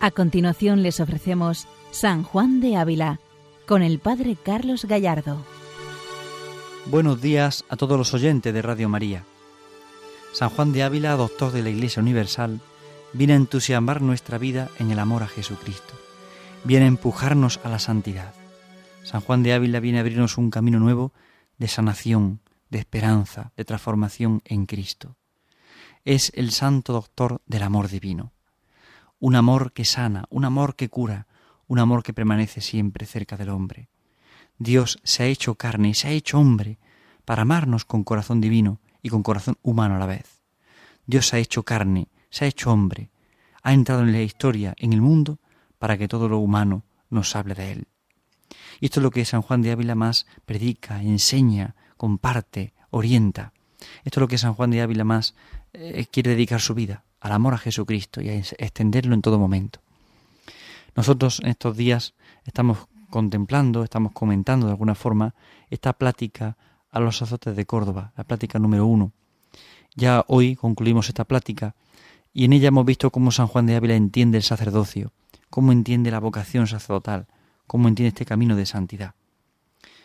[0.00, 3.18] A continuación les ofrecemos San Juan de Ávila
[3.66, 5.44] con el Padre Carlos Gallardo.
[6.86, 9.24] Buenos días a todos los oyentes de Radio María.
[10.32, 12.60] San Juan de Ávila, doctor de la Iglesia Universal,
[13.12, 15.94] viene a entusiasmar nuestra vida en el amor a Jesucristo.
[16.62, 18.34] Viene a empujarnos a la santidad.
[19.02, 21.12] San Juan de Ávila viene a abrirnos un camino nuevo
[21.58, 22.40] de sanación,
[22.70, 25.16] de esperanza, de transformación en Cristo.
[26.04, 28.32] Es el santo doctor del amor divino
[29.20, 31.26] un amor que sana, un amor que cura,
[31.66, 33.88] un amor que permanece siempre cerca del hombre.
[34.58, 36.78] Dios se ha hecho carne y se ha hecho hombre
[37.24, 40.42] para amarnos con corazón divino y con corazón humano a la vez.
[41.06, 43.10] Dios se ha hecho carne, se ha hecho hombre,
[43.62, 45.38] ha entrado en la historia, en el mundo,
[45.78, 47.88] para que todo lo humano nos hable de él.
[48.80, 53.52] Y esto es lo que San Juan de Ávila más predica, enseña, comparte, orienta.
[54.04, 55.34] Esto es lo que San Juan de Ávila más
[55.72, 59.80] eh, quiere dedicar su vida, al amor a Jesucristo y a extenderlo en todo momento.
[60.94, 65.34] Nosotros en estos días estamos contemplando, estamos comentando de alguna forma
[65.70, 66.56] esta plática
[66.90, 69.12] a los azotes de Córdoba, la plática número uno.
[69.94, 71.74] Ya hoy concluimos esta plática
[72.32, 75.12] y en ella hemos visto cómo San Juan de Ávila entiende el sacerdocio,
[75.50, 77.26] cómo entiende la vocación sacerdotal,
[77.66, 79.14] cómo entiende este camino de santidad,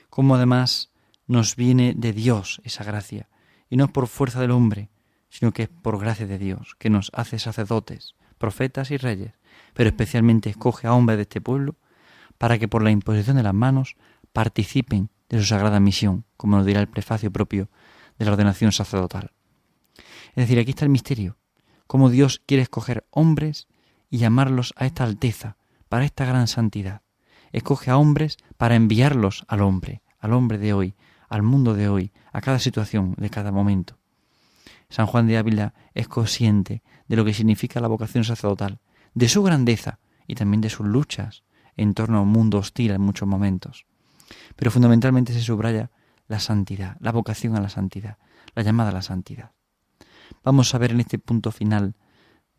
[0.10, 0.90] cómo además
[1.28, 3.30] nos viene de Dios esa gracia
[3.70, 4.90] y no por fuerza del hombre,
[5.34, 9.34] sino que es por gracia de Dios, que nos hace sacerdotes, profetas y reyes,
[9.74, 11.76] pero especialmente escoge a hombres de este pueblo
[12.38, 13.96] para que por la imposición de las manos
[14.32, 17.68] participen de su sagrada misión, como nos dirá el prefacio propio
[18.20, 19.32] de la ordenación sacerdotal.
[20.36, 21.38] Es decir, aquí está el misterio,
[21.88, 23.68] cómo Dios quiere escoger hombres
[24.12, 25.58] y llamarlos a esta alteza,
[25.90, 27.02] para esta gran santidad.
[27.52, 30.96] Escoge a hombres para enviarlos al hombre, al hombre de hoy,
[31.28, 33.98] al mundo de hoy, a cada situación de cada momento.
[34.94, 38.80] San Juan de Ávila es consciente de lo que significa la vocación sacerdotal,
[39.16, 41.44] de su grandeza y también de sus luchas
[41.76, 43.88] en torno a un mundo hostil en muchos momentos.
[44.56, 45.90] Pero fundamentalmente se subraya
[46.28, 48.20] la santidad, la vocación a la santidad,
[48.54, 49.54] la llamada a la santidad.
[50.44, 51.96] Vamos a ver en este punto final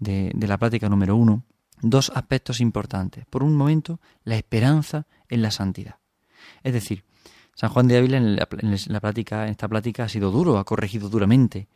[0.01, 1.45] de, la plática número uno
[1.83, 3.27] dos aspectos importantes.
[3.27, 6.01] Por un momento, la esperanza en la santidad.
[6.65, 7.05] Es decir,
[7.55, 8.49] San Juan de Ávila en, la,
[8.89, 11.69] la plática, en esta plática ha sido duro, ha corregido duramente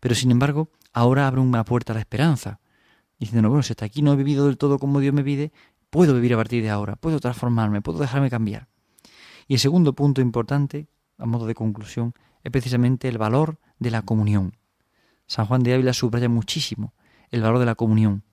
[0.00, 2.60] pero sin embargo, ahora abre una puerta a la esperanza,
[3.18, 5.52] diciendo, bueno, si hasta aquí no he vivido del todo como Dios me pide,
[5.90, 8.68] puedo vivir a partir de ahora, puedo transformarme, puedo dejarme cambiar.
[9.46, 14.02] Y el segundo punto importante, a modo de conclusión, es precisamente el valor de la
[14.02, 14.56] comunión.
[15.26, 16.94] San Juan de Ávila subraya muchísimo
[17.30, 18.24] el valor de la comunión.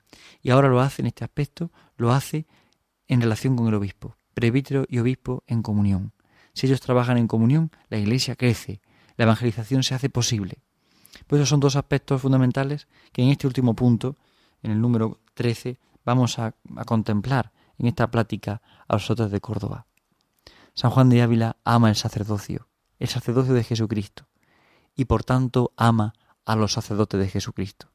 [0.41, 2.47] Y ahora lo hace en este aspecto, lo hace
[3.07, 6.13] en relación con el obispo, presbítero y obispo en comunión.
[6.53, 8.81] Si ellos trabajan en comunión, la iglesia crece,
[9.16, 10.63] la evangelización se hace posible.
[11.28, 14.16] Pues esos son dos aspectos fundamentales que en este último punto,
[14.63, 16.53] en el número 13, vamos a,
[16.85, 19.85] contemplar en esta plática a los otros de Córdoba.
[20.73, 22.68] San Juan de Ávila ama el sacerdocio,
[23.00, 24.28] el sacerdocio de Jesucristo,
[24.95, 26.13] y por tanto ama
[26.45, 27.89] a los sacerdotes de Jesucristo.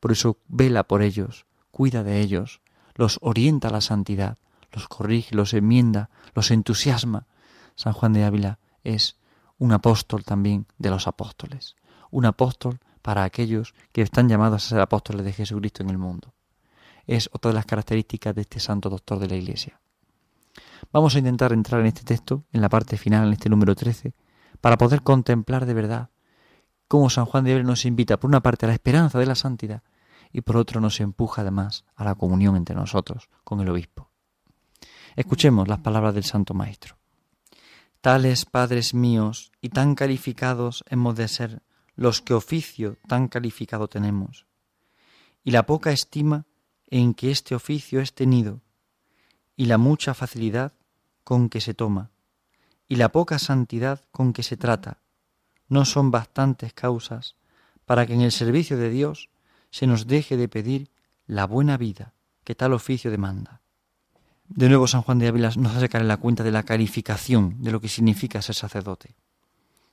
[0.00, 2.60] Por eso vela por ellos, cuida de ellos,
[2.94, 4.38] los orienta a la santidad,
[4.72, 7.26] los corrige, los enmienda, los entusiasma.
[7.74, 9.16] San Juan de Ávila es
[9.58, 11.76] un apóstol también de los apóstoles
[12.12, 16.32] un apóstol para aquellos que están llamados a ser apóstoles de Jesucristo en el mundo.
[17.06, 19.80] Es otra de las características de este santo doctor de la Iglesia.
[20.92, 24.14] Vamos a intentar entrar en este texto, en la parte final, en este número 13,
[24.60, 26.10] para poder contemplar de verdad
[26.86, 29.34] cómo San Juan de Ávila nos invita, por una parte, a la esperanza de la
[29.34, 29.82] santidad
[30.30, 34.10] y por otro nos empuja además a la comunión entre nosotros con el obispo.
[35.16, 36.96] Escuchemos las palabras del Santo Maestro.
[38.00, 41.62] Tales padres míos y tan calificados hemos de ser
[41.96, 44.46] los que oficio tan calificado tenemos,
[45.44, 46.46] y la poca estima
[46.88, 48.60] en que este oficio es tenido,
[49.56, 50.72] y la mucha facilidad
[51.24, 52.10] con que se toma,
[52.88, 54.98] y la poca santidad con que se trata,
[55.68, 57.36] no son bastantes causas
[57.86, 59.30] para que en el servicio de Dios
[59.70, 60.90] se nos deje de pedir
[61.26, 62.12] la buena vida
[62.44, 63.62] que tal oficio demanda.
[64.48, 67.62] De nuevo San Juan de Ávila nos hace caer en la cuenta de la calificación
[67.62, 69.14] de lo que significa ser sacerdote.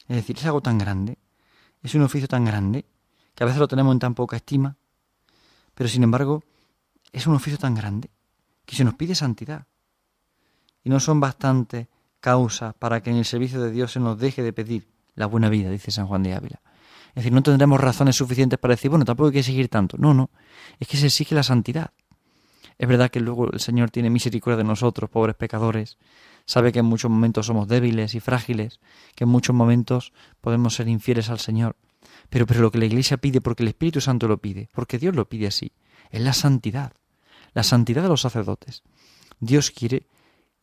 [0.07, 1.17] Es decir, es algo tan grande
[1.83, 2.85] es un oficio tan grande
[3.35, 4.77] que a veces lo tenemos en tan poca estima,
[5.73, 6.43] pero sin embargo
[7.11, 8.09] es un oficio tan grande
[8.65, 9.65] que se nos pide santidad.
[10.83, 11.87] Y no son bastantes
[12.19, 15.49] causas para que en el servicio de Dios se nos deje de pedir la buena
[15.49, 16.61] vida, dice San Juan de Ávila.
[17.09, 19.97] Es decir, no tendremos razones suficientes para decir, bueno, tampoco hay que exigir tanto.
[19.97, 20.29] No, no,
[20.79, 21.91] es que se exige la santidad.
[22.77, 25.97] Es verdad que luego el Señor tiene misericordia de nosotros, pobres pecadores,
[26.49, 28.79] sabe que en muchos momentos somos débiles y frágiles,
[29.13, 31.75] que en muchos momentos podemos ser infieles al Señor.
[32.31, 35.15] Pero, pero lo que la Iglesia pide, porque el Espíritu Santo lo pide, porque Dios
[35.15, 35.73] lo pide así,
[36.09, 36.93] es la santidad.
[37.53, 38.81] la santidad de los sacerdotes.
[39.39, 40.07] Dios quiere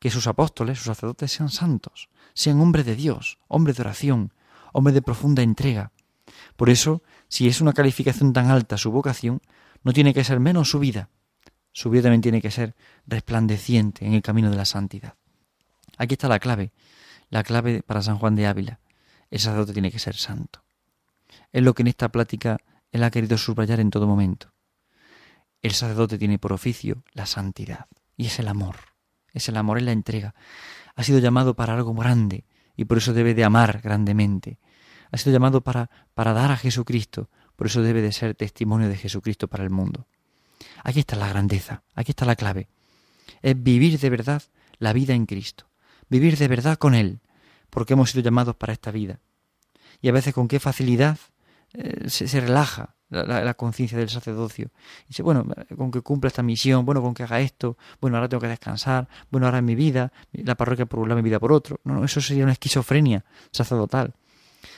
[0.01, 4.33] que sus apóstoles, sus sacerdotes sean santos, sean hombres de Dios, hombres de oración,
[4.73, 5.93] hombres de profunda entrega.
[6.57, 9.41] Por eso, si es una calificación tan alta su vocación,
[9.85, 11.11] no tiene que ser menos su vida.
[11.71, 12.75] Su vida también tiene que ser
[13.07, 15.15] resplandeciente en el camino de la santidad.
[15.97, 16.73] Aquí está la clave,
[17.31, 18.81] la clave para San Juan de Ávila.
[19.31, 20.63] El sacerdote tiene que ser santo.
[21.53, 22.59] Es lo que en esta plática
[22.93, 24.53] él ha querido subrayar en todo momento.
[25.63, 28.77] El sacerdote tiene por oficio la santidad y es el amor.
[29.33, 30.35] Es el amor, es la entrega.
[30.95, 32.45] Ha sido llamado para algo grande
[32.77, 34.59] y por eso debe de amar grandemente.
[35.11, 38.97] Ha sido llamado para, para dar a Jesucristo, por eso debe de ser testimonio de
[38.97, 40.07] Jesucristo para el mundo.
[40.85, 42.69] Aquí está la grandeza, aquí está la clave.
[43.43, 44.43] Es vivir de verdad
[44.79, 45.69] la vida en Cristo,
[46.09, 47.21] vivir de verdad con Él,
[47.71, 49.21] porque hemos sido llamados para esta vida.
[50.01, 51.19] Y a veces con qué facilidad
[51.73, 54.71] eh, se, relaja la, conciencia del sacerdocio.
[55.05, 58.29] Y dice, bueno, con que cumpla esta misión, bueno, con que haga esto, bueno, ahora
[58.29, 61.41] tengo que descansar, bueno, ahora en mi vida, la parroquia por un lado, mi vida
[61.41, 61.81] por otro.
[61.85, 64.15] No, no, eso sería una esquizofrenia sacerdotal.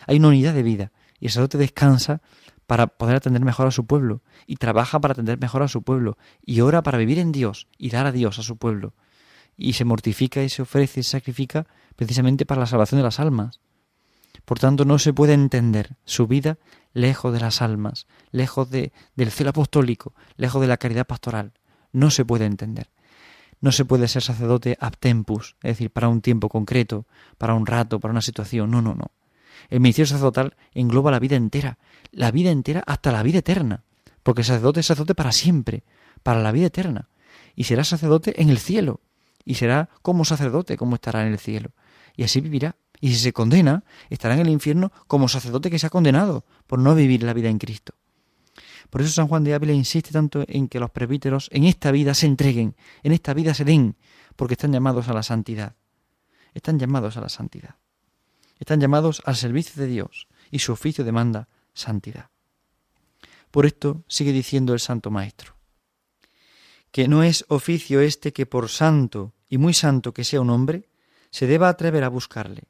[0.06, 2.20] Hay una unidad de vida y el sacerdote descansa
[2.66, 6.18] para poder atender mejor a su pueblo y trabaja para atender mejor a su pueblo
[6.44, 8.92] y ora para vivir en Dios y dar a Dios a su pueblo
[9.58, 11.66] y se mortifica y se ofrece y se sacrifica
[11.96, 13.60] precisamente para la salvación de las almas.
[14.44, 16.56] Por tanto, no se puede entender su vida
[16.94, 21.52] lejos de las almas, lejos de, del celo apostólico, lejos de la caridad pastoral.
[21.92, 22.90] No se puede entender.
[23.60, 27.06] No se puede ser sacerdote ab tempus, es decir, para un tiempo concreto,
[27.36, 28.70] para un rato, para una situación.
[28.70, 29.10] No, no, no.
[29.68, 31.78] El ministerio sacerdotal engloba la vida entera,
[32.12, 33.82] la vida entera hasta la vida eterna,
[34.22, 35.82] porque el sacerdote es sacerdote para siempre,
[36.22, 37.08] para la vida eterna,
[37.56, 39.00] y será sacerdote en el cielo,
[39.48, 41.70] y será como sacerdote como estará en el cielo,
[42.14, 42.76] y así vivirá.
[43.00, 46.78] Y si se condena, estará en el infierno como sacerdote que se ha condenado por
[46.78, 47.94] no vivir la vida en Cristo.
[48.90, 52.12] Por eso San Juan de Ávila insiste tanto en que los presbíteros en esta vida
[52.12, 53.96] se entreguen, en esta vida se den,
[54.36, 55.76] porque están llamados a la santidad.
[56.52, 57.76] Están llamados a la santidad.
[58.58, 62.28] Están llamados al servicio de Dios y su oficio demanda santidad.
[63.50, 65.54] Por esto sigue diciendo el Santo Maestro,
[66.90, 70.88] que no es oficio este que por santo y muy santo que sea un hombre,
[71.30, 72.64] se deba atrever a buscarle,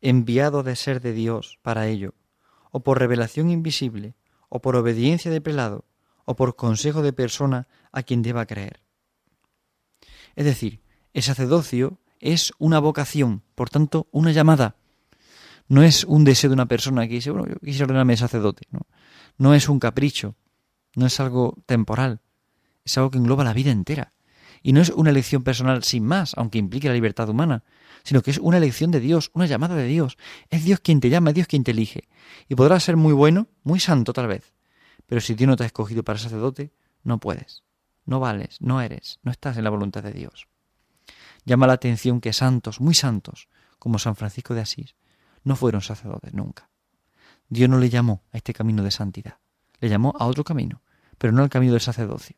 [0.00, 2.14] enviado de ser de Dios para ello,
[2.70, 4.14] o por revelación invisible,
[4.48, 5.84] o por obediencia de prelado,
[6.24, 8.80] o por consejo de persona a quien deba creer.
[10.36, 10.80] Es decir,
[11.12, 14.76] el sacerdocio es una vocación, por tanto, una llamada,
[15.68, 18.66] no es un deseo de una persona que dice, bueno, yo quisiera ordenarme sacerdote.
[18.70, 18.80] ¿no?
[19.38, 20.36] no es un capricho,
[20.94, 22.20] no es algo temporal,
[22.84, 24.12] es algo que engloba la vida entera.
[24.62, 27.64] Y no es una elección personal sin más, aunque implique la libertad humana,
[28.04, 30.16] sino que es una elección de Dios, una llamada de Dios.
[30.50, 32.08] Es Dios quien te llama, es Dios quien te elige.
[32.48, 34.52] Y podrás ser muy bueno, muy santo tal vez,
[35.06, 36.72] pero si Dios no te ha escogido para sacerdote,
[37.02, 37.64] no puedes,
[38.04, 40.48] no vales, no eres, no estás en la voluntad de Dios.
[41.44, 43.48] Llama la atención que santos, muy santos,
[43.78, 44.94] como San Francisco de Asís,
[45.42, 46.70] no fueron sacerdotes nunca.
[47.48, 49.38] Dios no le llamó a este camino de santidad,
[49.80, 50.82] le llamó a otro camino,
[51.18, 52.36] pero no al camino del sacerdocio.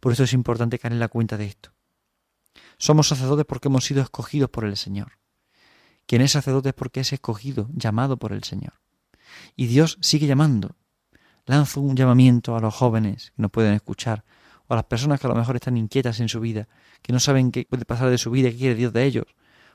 [0.00, 1.72] Por eso es importante caer en la cuenta de esto.
[2.78, 5.18] Somos sacerdotes porque hemos sido escogidos por el Señor.
[6.06, 8.80] Quien es sacerdote es porque es escogido, llamado por el Señor.
[9.54, 10.76] Y Dios sigue llamando.
[11.46, 14.24] Lanzo un llamamiento a los jóvenes que no pueden escuchar,
[14.66, 16.68] o a las personas que a lo mejor están inquietas en su vida,
[17.02, 19.26] que no saben qué puede pasar de su vida, qué quiere Dios de ellos.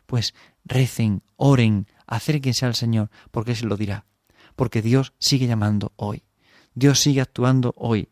[0.06, 4.06] Pues recen, oren, acérquense al Señor, porque Él se lo dirá.
[4.56, 6.24] Porque Dios sigue llamando hoy.
[6.74, 8.10] Dios sigue actuando hoy.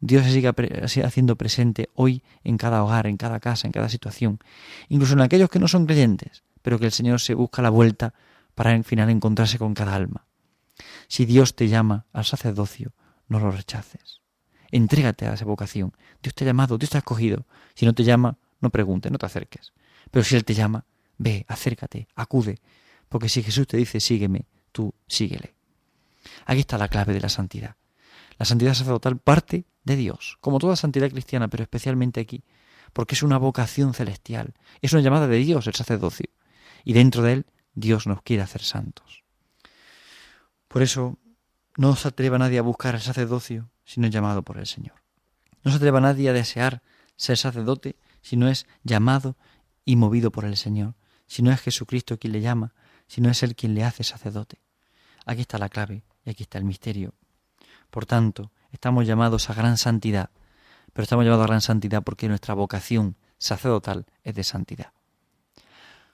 [0.00, 4.38] Dios se sigue haciendo presente hoy en cada hogar, en cada casa, en cada situación.
[4.88, 8.14] Incluso en aquellos que no son creyentes, pero que el Señor se busca la vuelta
[8.54, 10.26] para al final encontrarse con cada alma.
[11.08, 12.92] Si Dios te llama al sacerdocio,
[13.28, 14.20] no lo rechaces.
[14.70, 15.92] Entrégate a esa vocación.
[16.22, 17.46] Dios te ha llamado, Dios te ha escogido.
[17.74, 19.72] Si no te llama, no preguntes, no te acerques.
[20.10, 20.84] Pero si Él te llama,
[21.18, 22.60] ve, acércate, acude,
[23.08, 25.54] porque si Jesús te dice sígueme, tú síguele.
[26.44, 27.76] Aquí está la clave de la santidad.
[28.38, 32.44] La santidad sacerdotal parte de Dios, como toda santidad cristiana, pero especialmente aquí,
[32.92, 36.28] porque es una vocación celestial, es una llamada de Dios el sacerdocio,
[36.84, 39.24] y dentro de él Dios nos quiere hacer santos.
[40.68, 41.18] Por eso
[41.76, 45.02] no se atreva nadie a buscar el sacerdocio si no es llamado por el Señor.
[45.62, 46.82] No se atreva nadie a desear
[47.16, 49.36] ser sacerdote si no es llamado
[49.84, 50.94] y movido por el Señor,
[51.26, 52.74] si no es Jesucristo quien le llama,
[53.06, 54.60] si no es Él quien le hace sacerdote.
[55.24, 57.14] Aquí está la clave y aquí está el misterio.
[57.90, 60.30] Por tanto, estamos llamados a gran santidad,
[60.92, 64.92] pero estamos llamados a gran santidad porque nuestra vocación sacerdotal es de santidad.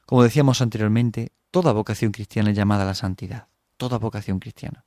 [0.07, 4.85] Como decíamos anteriormente, toda vocación cristiana es llamada a la santidad, toda vocación cristiana.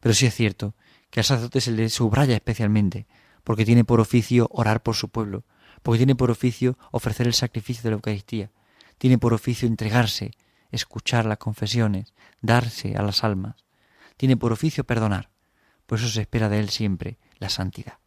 [0.00, 0.74] Pero sí es cierto
[1.10, 3.06] que al sacerdote se le subraya especialmente
[3.44, 5.44] porque tiene por oficio orar por su pueblo,
[5.82, 8.50] porque tiene por oficio ofrecer el sacrificio de la Eucaristía,
[8.98, 10.32] tiene por oficio entregarse,
[10.70, 13.64] escuchar las confesiones, darse a las almas,
[14.16, 15.30] tiene por oficio perdonar,
[15.86, 17.98] por eso se espera de él siempre la santidad.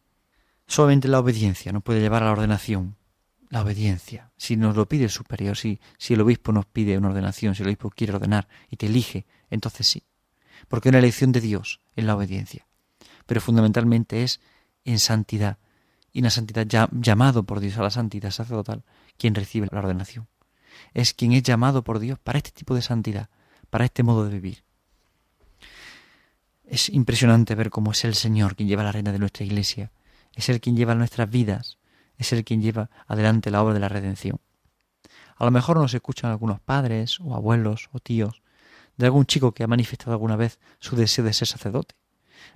[0.66, 2.96] Solamente la obediencia nos puede llevar a la ordenación,
[3.48, 4.30] la obediencia.
[4.36, 7.62] Si nos lo pide el superior, si, si el obispo nos pide una ordenación, si
[7.62, 10.04] el obispo quiere ordenar y te elige, entonces sí.
[10.68, 12.66] Porque es una elección de Dios en la obediencia.
[13.26, 14.40] Pero fundamentalmente es
[14.84, 15.58] en santidad.
[16.12, 18.84] Y en santidad llamado por Dios a la santidad sacerdotal
[19.16, 20.28] quien recibe la ordenación.
[20.94, 23.28] Es quien es llamado por Dios para este tipo de santidad,
[23.68, 24.64] para este modo de vivir.
[26.70, 29.90] Es impresionante ver cómo es el Señor quien lleva la reina de nuestra iglesia,
[30.36, 31.78] es el quien lleva nuestras vidas,
[32.16, 34.38] es el quien lleva adelante la obra de la redención.
[35.34, 38.40] A lo mejor nos escuchan algunos padres o abuelos o tíos
[38.96, 41.96] de algún chico que ha manifestado alguna vez su deseo de ser sacerdote.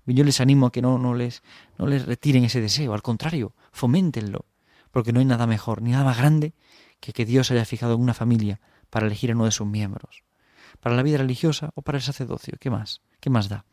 [0.07, 1.43] Yo les animo a que no, no, les,
[1.77, 4.45] no les retiren ese deseo, al contrario, foméntenlo,
[4.93, 6.55] porque no hay nada mejor ni nada más grande
[7.01, 10.23] que que Dios haya fijado en una familia para elegir a uno de sus miembros.
[10.79, 13.01] Para la vida religiosa o para el sacerdocio, ¿qué más?
[13.19, 13.65] ¿Qué más da?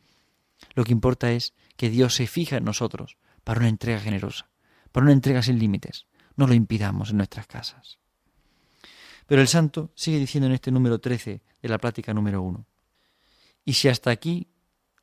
[0.74, 4.52] Lo que importa es que Dios se fija en nosotros para una entrega generosa
[4.92, 6.06] por una entrega sin límites.
[6.36, 7.98] No lo impidamos en nuestras casas.
[9.26, 12.66] Pero el santo sigue diciendo en este número 13 de la plática número 1.
[13.64, 14.48] Y si hasta aquí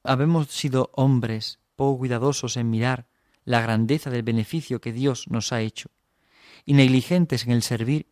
[0.04, 3.08] habemos sido hombres poco cuidadosos en mirar
[3.44, 5.90] la grandeza del beneficio que Dios nos ha hecho,
[6.66, 8.08] y negligentes en el servir,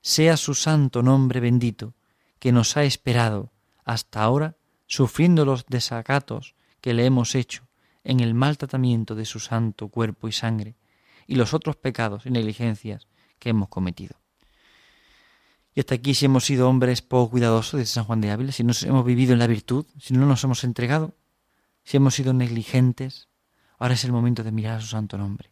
[0.00, 1.94] sea su santo nombre bendito,
[2.38, 3.52] que nos ha esperado
[3.84, 7.66] hasta ahora, sufriendo los desacatos que le hemos hecho
[8.04, 10.76] en el mal tratamiento de su santo cuerpo y sangre,
[11.26, 13.06] y los otros pecados y negligencias
[13.38, 14.16] que hemos cometido.
[15.74, 18.64] Y hasta aquí si hemos sido hombres poco cuidadosos, de San Juan de Ávila, si
[18.64, 21.14] no hemos vivido en la virtud, si no nos hemos entregado,
[21.84, 23.28] si hemos sido negligentes,
[23.78, 25.50] ahora es el momento de mirar a su santo nombre.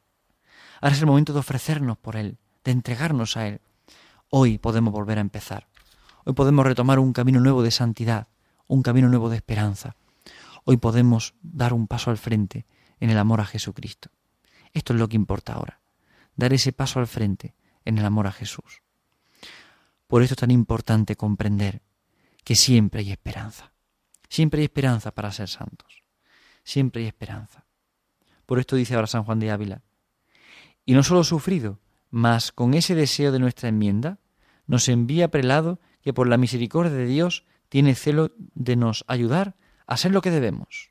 [0.81, 3.61] Ahora es el momento de ofrecernos por Él, de entregarnos a Él.
[4.29, 5.69] Hoy podemos volver a empezar.
[6.25, 8.29] Hoy podemos retomar un camino nuevo de santidad,
[8.67, 9.97] un camino nuevo de esperanza.
[10.65, 12.67] Hoy podemos dar un paso al frente
[12.99, 14.11] en el amor a Jesucristo.
[14.73, 15.81] Esto es lo que importa ahora,
[16.37, 18.83] dar ese paso al frente en el amor a Jesús.
[20.07, 21.83] Por eso es tan importante comprender
[22.45, 23.73] que siempre hay esperanza.
[24.29, 26.03] Siempre hay esperanza para ser santos.
[26.65, 27.67] Siempre hay esperanza.
[28.47, 29.83] Por esto dice ahora San Juan de Ávila.
[30.85, 31.79] Y no solo sufrido,
[32.11, 34.19] mas con ese deseo de nuestra enmienda,
[34.67, 39.57] nos envía prelado que por la misericordia de Dios tiene celo de nos ayudar
[39.91, 40.91] a ser lo que debemos.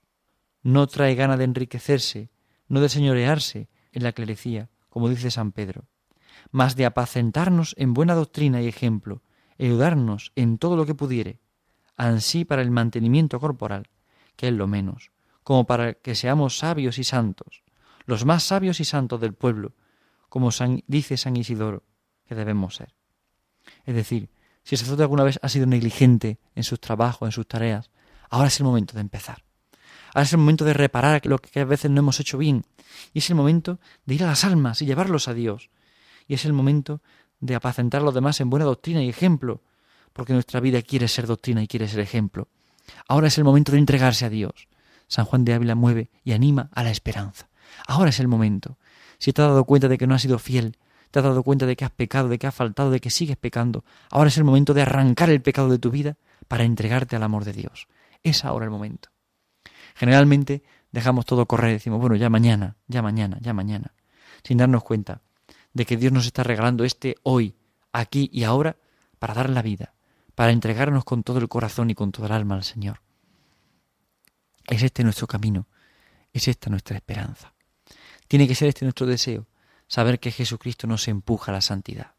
[0.61, 2.29] No trae gana de enriquecerse,
[2.67, 5.85] no de señorearse en la clerecía, como dice San Pedro,
[6.51, 9.23] mas de apacentarnos en buena doctrina y ejemplo,
[9.57, 11.39] ayudarnos en todo lo que pudiere,
[11.95, 13.87] ansí para el mantenimiento corporal,
[14.35, 15.11] que es lo menos,
[15.43, 17.63] como para que seamos sabios y santos,
[18.05, 19.75] los más sabios y santos del pueblo,
[20.27, 20.49] como
[20.87, 21.83] dice San Isidoro,
[22.27, 22.93] que debemos ser.
[23.85, 24.29] Es decir,
[24.63, 27.89] si el sacerdote alguna vez ha sido negligente en sus trabajos, en sus tareas,
[28.29, 29.43] ahora es el momento de empezar.
[30.13, 32.65] Ahora es el momento de reparar lo que a veces no hemos hecho bien.
[33.13, 35.69] Y es el momento de ir a las almas y llevarlos a Dios.
[36.27, 37.01] Y es el momento
[37.39, 39.61] de apacentar a los demás en buena doctrina y ejemplo,
[40.13, 42.47] porque nuestra vida quiere ser doctrina y quiere ser ejemplo.
[43.07, 44.67] Ahora es el momento de entregarse a Dios.
[45.07, 47.49] San Juan de Ávila mueve y anima a la esperanza.
[47.87, 48.77] Ahora es el momento.
[49.17, 50.77] Si te has dado cuenta de que no has sido fiel,
[51.11, 53.37] te has dado cuenta de que has pecado, de que has faltado, de que sigues
[53.37, 56.17] pecando, ahora es el momento de arrancar el pecado de tu vida
[56.47, 57.87] para entregarte al amor de Dios.
[58.23, 59.09] Es ahora el momento.
[59.95, 63.93] Generalmente dejamos todo correr y decimos, bueno, ya mañana, ya mañana, ya mañana,
[64.43, 65.21] sin darnos cuenta
[65.73, 67.55] de que Dios nos está regalando este hoy,
[67.91, 68.77] aquí y ahora,
[69.19, 69.93] para dar la vida,
[70.35, 73.01] para entregarnos con todo el corazón y con toda el alma al Señor.
[74.67, 75.67] Es este nuestro camino,
[76.33, 77.53] es esta nuestra esperanza.
[78.27, 79.47] Tiene que ser este nuestro deseo,
[79.87, 82.13] saber que Jesucristo nos empuja a la santidad,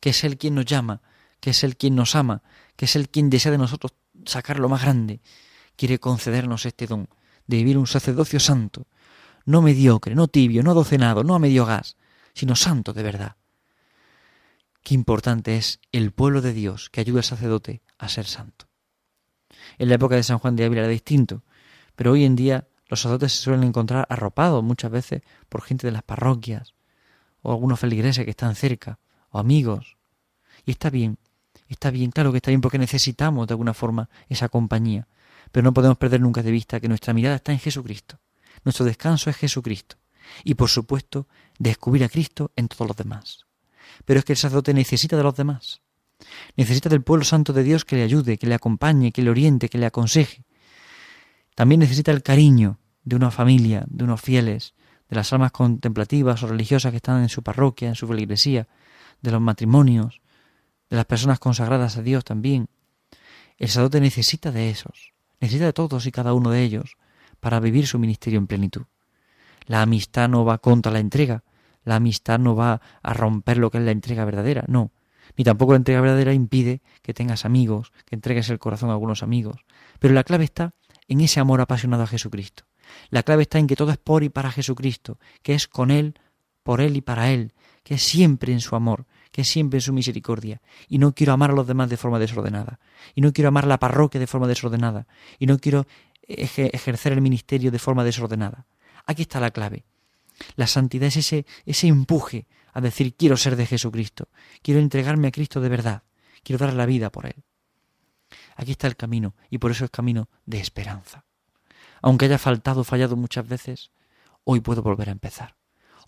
[0.00, 1.00] que es Él quien nos llama,
[1.40, 2.42] que es Él quien nos ama,
[2.76, 3.94] que es Él quien desea de nosotros
[4.26, 5.20] sacar lo más grande,
[5.76, 7.08] quiere concedernos este don,
[7.46, 8.86] de vivir un sacerdocio santo,
[9.44, 11.96] no mediocre, no tibio, no docenado, no a medio gas,
[12.34, 13.36] sino santo de verdad.
[14.82, 18.66] Qué importante es el pueblo de Dios que ayuda al sacerdote a ser santo.
[19.78, 21.42] En la época de San Juan de Ávila era distinto,
[21.94, 25.92] pero hoy en día los sacerdotes se suelen encontrar arropados muchas veces por gente de
[25.92, 26.74] las parroquias,
[27.42, 28.98] o algunos feligreses que están cerca,
[29.30, 29.96] o amigos.
[30.64, 31.18] Y está bien,
[31.72, 35.08] está bien, claro que está bien porque necesitamos de alguna forma esa compañía.
[35.50, 38.18] Pero no podemos perder nunca de vista que nuestra mirada está en Jesucristo.
[38.64, 39.96] Nuestro descanso es Jesucristo.
[40.44, 41.26] Y por supuesto,
[41.58, 43.44] descubrir a Cristo en todos los demás.
[44.04, 45.82] Pero es que el sacerdote necesita de los demás.
[46.56, 49.68] Necesita del pueblo santo de Dios que le ayude, que le acompañe, que le oriente,
[49.68, 50.44] que le aconseje.
[51.54, 54.74] También necesita el cariño de una familia, de unos fieles,
[55.08, 58.68] de las almas contemplativas o religiosas que están en su parroquia, en su feligresía,
[59.20, 60.21] de los matrimonios,
[60.92, 62.68] de las personas consagradas a Dios también.
[63.56, 66.98] El sacerdote necesita de esos, necesita de todos y cada uno de ellos
[67.40, 68.82] para vivir su ministerio en plenitud.
[69.64, 71.44] La amistad no va contra la entrega,
[71.82, 74.92] la amistad no va a romper lo que es la entrega verdadera, no.
[75.34, 79.22] Ni tampoco la entrega verdadera impide que tengas amigos, que entregues el corazón a algunos
[79.22, 79.64] amigos.
[79.98, 80.74] Pero la clave está
[81.08, 82.64] en ese amor apasionado a Jesucristo.
[83.08, 86.18] La clave está en que todo es por y para Jesucristo, que es con Él,
[86.62, 89.82] por Él y para Él, que es siempre en su amor, que es siempre en
[89.82, 90.60] su misericordia.
[90.86, 92.78] Y no quiero amar a los demás de forma desordenada.
[93.14, 95.08] Y no quiero amar la parroquia de forma desordenada.
[95.38, 95.86] Y no quiero
[96.28, 98.66] ejercer el ministerio de forma desordenada.
[99.06, 99.84] Aquí está la clave.
[100.56, 104.28] La santidad es ese, ese empuje a decir quiero ser de Jesucristo,
[104.62, 106.02] quiero entregarme a Cristo de verdad,
[106.42, 107.44] quiero dar la vida por Él.
[108.56, 111.24] Aquí está el camino y por eso es camino de esperanza.
[112.00, 113.92] Aunque haya faltado, fallado muchas veces,
[114.44, 115.56] hoy puedo volver a empezar.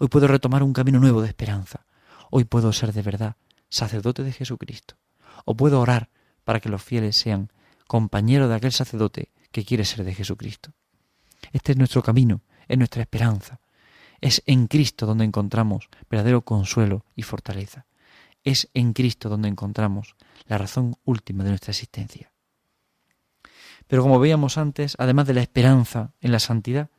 [0.01, 1.87] Hoy puedo retomar un camino nuevo de esperanza.
[2.37, 3.37] Hoy puedo ser de verdad
[3.69, 4.97] sacerdote de Jesucristo.
[5.45, 6.11] O puedo orar
[6.43, 7.53] para que los fieles sean
[7.87, 10.73] compañeros de aquel sacerdote que quiere ser de Jesucristo.
[11.53, 13.61] Este es nuestro camino, es nuestra esperanza.
[14.21, 17.87] Es en Cristo donde encontramos verdadero consuelo y fortaleza.
[18.43, 20.17] Es en Cristo donde encontramos
[20.49, 22.33] la razón última de nuestra existencia.
[23.87, 26.91] Pero como veíamos antes, además de la esperanza en la santidad,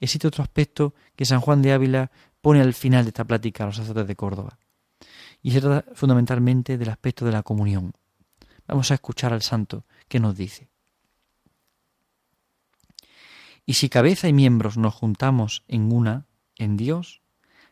[0.00, 3.66] existe otro aspecto que San Juan de Ávila pone al final de esta plática a
[3.66, 4.58] los sacerdotes de Córdoba.
[5.42, 7.92] Y se trata fundamentalmente del aspecto de la comunión.
[8.66, 10.68] Vamos a escuchar al santo que nos dice.
[13.66, 16.26] Y si cabeza y miembros nos juntamos en una,
[16.56, 17.22] en Dios,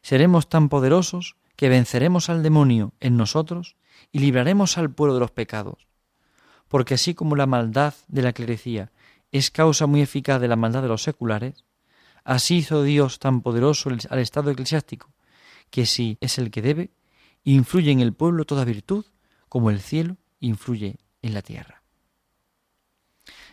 [0.03, 3.77] seremos tan poderosos que venceremos al demonio en nosotros
[4.13, 5.89] y libraremos al pueblo de los pecados.
[6.69, 8.93] Porque así como la maldad de la clerecía
[9.33, 11.65] es causa muy eficaz de la maldad de los seculares,
[12.25, 15.13] así hizo Dios tan poderoso al Estado eclesiástico,
[15.71, 16.91] que si es el que debe,
[17.45, 19.05] influye en el pueblo toda virtud,
[19.49, 21.83] como el cielo influye en la tierra.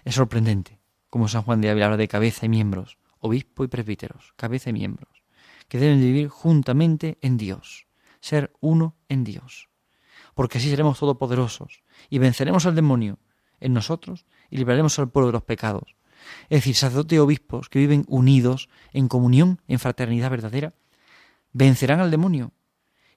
[0.04, 0.80] Es sorprendente
[1.16, 4.74] como San Juan de Ávila habla de cabeza y miembros, obispo y presbíteros, cabeza y
[4.74, 5.24] miembros,
[5.70, 7.88] que deben vivir juntamente en Dios,
[8.20, 9.70] ser uno en Dios,
[10.34, 13.18] porque así seremos todopoderosos y venceremos al demonio
[13.62, 15.96] en nosotros y libraremos al pueblo de los pecados.
[16.50, 20.74] Es decir, sacerdotes y obispos que viven unidos en comunión, en fraternidad verdadera,
[21.54, 22.52] vencerán al demonio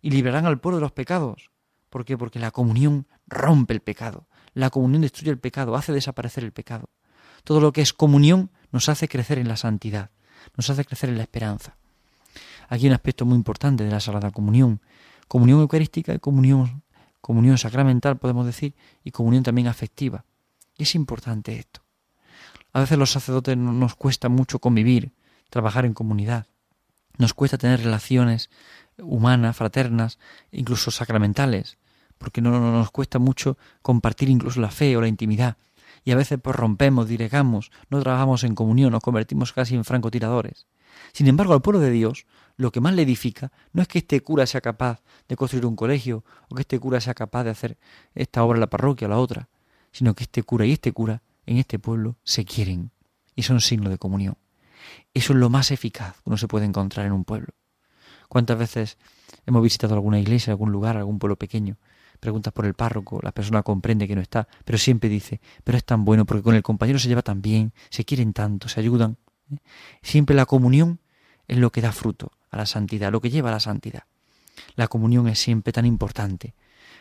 [0.00, 1.50] y librarán al pueblo de los pecados.
[1.90, 2.18] ¿Por qué?
[2.18, 6.90] Porque la comunión rompe el pecado, la comunión destruye el pecado, hace desaparecer el pecado.
[7.44, 10.10] Todo lo que es comunión nos hace crecer en la santidad,
[10.56, 11.76] nos hace crecer en la esperanza.
[12.68, 14.80] Aquí hay un aspecto muy importante de la Sagrada Comunión.
[15.26, 16.82] Comunión eucarística y comunión,
[17.20, 20.24] comunión sacramental, podemos decir, y comunión también afectiva.
[20.76, 21.80] Y es importante esto.
[22.72, 25.12] A veces los sacerdotes nos cuesta mucho convivir,
[25.50, 26.46] trabajar en comunidad.
[27.16, 28.50] Nos cuesta tener relaciones
[28.98, 30.18] humanas, fraternas,
[30.50, 31.78] incluso sacramentales,
[32.18, 35.56] porque no, nos cuesta mucho compartir incluso la fe o la intimidad
[36.04, 40.66] y a veces pues rompemos, diregamos, no trabajamos en comunión, nos convertimos casi en francotiradores.
[41.12, 44.20] Sin embargo, al pueblo de Dios, lo que más le edifica no es que este
[44.20, 47.78] cura sea capaz de construir un colegio o que este cura sea capaz de hacer
[48.14, 49.48] esta obra en la parroquia o la otra,
[49.92, 52.90] sino que este cura y este cura en este pueblo se quieren
[53.34, 54.36] y son signo de comunión.
[55.14, 57.54] Eso es lo más eficaz que uno se puede encontrar en un pueblo.
[58.28, 58.98] ¿Cuántas veces
[59.46, 61.76] hemos visitado alguna iglesia, algún lugar, algún pueblo pequeño
[62.18, 65.84] preguntas por el párroco, la persona comprende que no está, pero siempre dice, pero es
[65.84, 69.16] tan bueno porque con el compañero se lleva tan bien, se quieren tanto, se ayudan.
[69.52, 69.58] ¿eh?
[70.02, 71.00] Siempre la comunión
[71.46, 74.04] es lo que da fruto a la santidad, lo que lleva a la santidad.
[74.74, 76.54] La comunión es siempre tan importante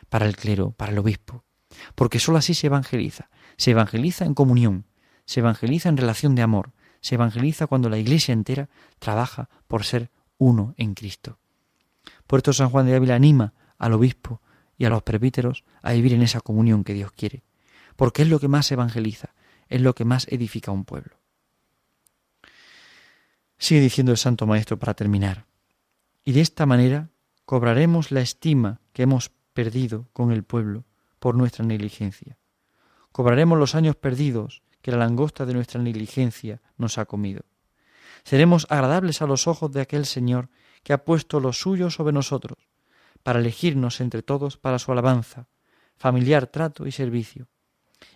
[0.09, 1.43] para el clero, para el obispo,
[1.95, 3.29] porque sólo así se evangeliza.
[3.57, 4.85] Se evangeliza en comunión,
[5.25, 10.11] se evangeliza en relación de amor, se evangeliza cuando la iglesia entera trabaja por ser
[10.37, 11.39] uno en Cristo.
[12.25, 14.41] Por esto San Juan de Ávila anima al obispo
[14.77, 17.43] y a los presbíteros a vivir en esa comunión que Dios quiere,
[17.95, 19.33] porque es lo que más evangeliza,
[19.69, 21.17] es lo que más edifica un pueblo.
[23.57, 25.45] Sigue diciendo el Santo Maestro para terminar,
[26.23, 27.09] y de esta manera
[27.45, 30.83] cobraremos la estima que hemos perdido con el pueblo
[31.19, 32.37] por nuestra negligencia.
[33.11, 37.41] Cobraremos los años perdidos que la langosta de nuestra negligencia nos ha comido.
[38.27, 40.49] Seremos agradables a los ojos de aquel Señor
[40.83, 42.57] que ha puesto lo suyo sobre nosotros,
[43.23, 45.47] para elegirnos entre todos para su alabanza,
[45.95, 47.47] familiar trato y servicio.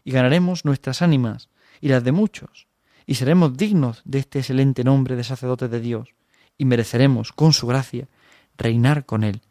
[0.04, 1.48] Y ganaremos nuestras ánimas
[1.80, 2.68] y las de muchos,
[3.06, 6.14] y seremos dignos de este excelente nombre de sacerdote de Dios,
[6.58, 8.10] y mereceremos, con su gracia,
[8.58, 9.42] reinar con Él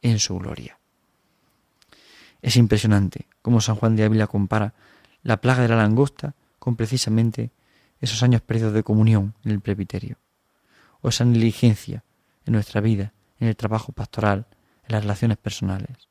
[0.00, 0.78] en su gloria.
[2.40, 4.72] Es impresionante cómo San Juan de Ávila compara
[5.22, 7.50] la plaga de la langosta con precisamente
[8.00, 10.18] esos años perdidos de comunión en el presbiterio.
[11.00, 12.02] o esa negligencia
[12.44, 14.46] en nuestra vida, en el trabajo pastoral,
[14.82, 16.08] en las relaciones personales.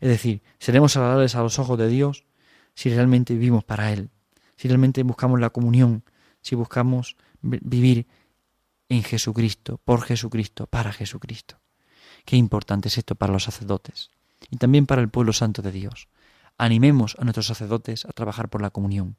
[0.00, 2.24] Es decir, seremos agradables a los ojos de Dios
[2.74, 4.10] si realmente vivimos para Él,
[4.56, 6.02] si realmente buscamos la comunión,
[6.40, 8.06] si buscamos vivir
[8.88, 11.60] en Jesucristo, por Jesucristo, para Jesucristo.
[12.24, 14.10] Qué importante es esto para los sacerdotes
[14.50, 16.08] y también para el pueblo santo de Dios.
[16.58, 19.16] Animemos a nuestros sacerdotes a trabajar por la comunión,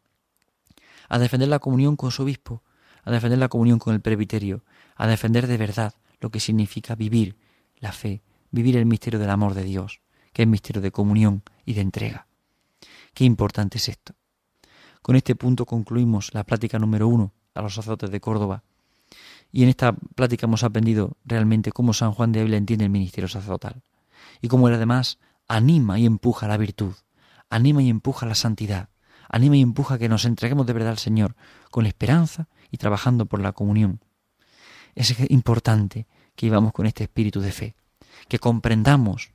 [1.14, 2.64] a defender la comunión con su obispo,
[3.04, 7.38] a defender la comunión con el presbiterio, a defender de verdad lo que significa vivir
[7.78, 10.02] la fe, vivir el misterio del amor de Dios,
[10.34, 12.26] que es misterio de comunión y de entrega.
[13.14, 14.16] Qué importante es esto.
[15.04, 18.64] Con este punto concluimos la plática número uno a los sacerdotes de Córdoba.
[19.52, 23.28] Y en esta plática hemos aprendido realmente cómo San Juan de Ávila entiende el ministerio
[23.28, 23.84] sacerdotal
[24.42, 26.96] y cómo él además anima y empuja la virtud,
[27.52, 28.90] anima y empuja la santidad,
[29.34, 31.36] anima y empuja que nos entreguemos de verdad al Señor
[31.72, 34.00] con esperanza y trabajando por la comunión.
[34.94, 37.76] Es importante que vivamos con este espíritu de fe,
[38.28, 39.32] que comprendamos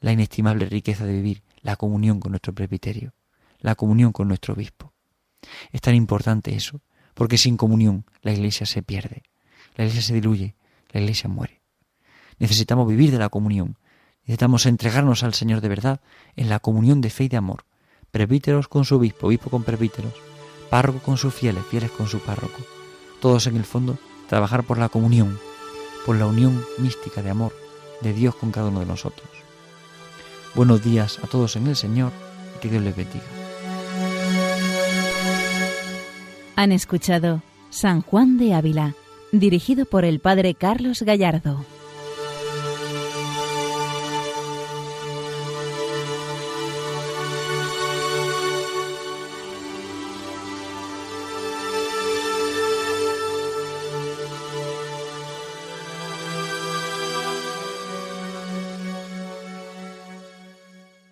[0.00, 3.14] la inestimable riqueza de vivir la comunión con nuestro presbiterio,
[3.60, 4.92] la comunión con nuestro obispo.
[5.70, 6.80] Es tan importante eso,
[7.14, 9.22] porque sin comunión la iglesia se pierde,
[9.76, 10.56] la iglesia se diluye,
[10.90, 11.62] la iglesia muere.
[12.40, 13.78] Necesitamos vivir de la comunión,
[14.22, 16.00] necesitamos entregarnos al Señor de verdad
[16.34, 17.64] en la comunión de fe y de amor,
[18.10, 20.12] presbíteros con su obispo, obispo con presbíteros,
[20.70, 22.60] párroco con sus fieles, fieles con su párroco.
[23.20, 25.38] Todos en el fondo trabajar por la comunión,
[26.04, 27.52] por la unión mística de amor
[28.00, 29.28] de Dios con cada uno de nosotros.
[30.54, 32.12] Buenos días a todos en el Señor
[32.56, 33.24] y que Dios les bendiga.
[36.56, 38.94] Han escuchado San Juan de Ávila,
[39.32, 41.64] dirigido por el Padre Carlos Gallardo.